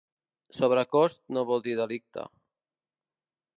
Sobrecost 0.59 1.21
no 1.37 1.45
vol 1.51 1.63
dir 1.69 1.77
delicte. 1.81 2.27